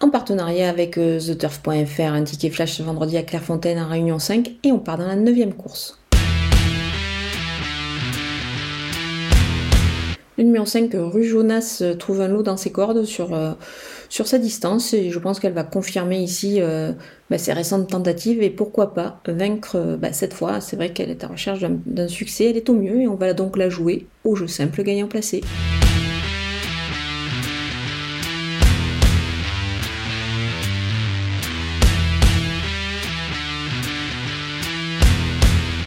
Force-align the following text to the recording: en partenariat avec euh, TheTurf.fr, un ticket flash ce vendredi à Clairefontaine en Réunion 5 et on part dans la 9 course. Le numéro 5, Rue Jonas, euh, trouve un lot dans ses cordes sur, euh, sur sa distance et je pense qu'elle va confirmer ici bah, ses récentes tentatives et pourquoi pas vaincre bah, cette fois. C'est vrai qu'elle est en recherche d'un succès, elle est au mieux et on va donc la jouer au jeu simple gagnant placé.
en 0.00 0.08
partenariat 0.08 0.68
avec 0.68 0.96
euh, 0.96 1.20
TheTurf.fr, 1.20 2.00
un 2.00 2.24
ticket 2.24 2.50
flash 2.50 2.78
ce 2.78 2.82
vendredi 2.82 3.16
à 3.16 3.22
Clairefontaine 3.22 3.78
en 3.78 3.88
Réunion 3.88 4.18
5 4.18 4.50
et 4.64 4.72
on 4.72 4.78
part 4.78 4.98
dans 4.98 5.06
la 5.06 5.16
9 5.16 5.54
course. 5.56 5.98
Le 10.38 10.44
numéro 10.44 10.64
5, 10.64 10.92
Rue 10.94 11.24
Jonas, 11.24 11.80
euh, 11.82 11.94
trouve 11.94 12.22
un 12.22 12.28
lot 12.28 12.42
dans 12.42 12.56
ses 12.56 12.72
cordes 12.72 13.04
sur, 13.04 13.34
euh, 13.34 13.52
sur 14.08 14.26
sa 14.26 14.38
distance 14.38 14.94
et 14.94 15.10
je 15.10 15.18
pense 15.18 15.38
qu'elle 15.38 15.52
va 15.52 15.64
confirmer 15.64 16.18
ici 16.18 16.60
bah, 17.28 17.36
ses 17.36 17.52
récentes 17.52 17.88
tentatives 17.88 18.42
et 18.42 18.48
pourquoi 18.48 18.94
pas 18.94 19.20
vaincre 19.28 19.98
bah, 20.00 20.14
cette 20.14 20.32
fois. 20.32 20.62
C'est 20.62 20.76
vrai 20.76 20.94
qu'elle 20.94 21.10
est 21.10 21.24
en 21.24 21.28
recherche 21.28 21.60
d'un 21.60 22.08
succès, 22.08 22.46
elle 22.46 22.56
est 22.56 22.70
au 22.70 22.74
mieux 22.74 23.02
et 23.02 23.08
on 23.08 23.16
va 23.16 23.34
donc 23.34 23.58
la 23.58 23.68
jouer 23.68 24.06
au 24.24 24.34
jeu 24.34 24.46
simple 24.46 24.82
gagnant 24.82 25.08
placé. 25.08 25.42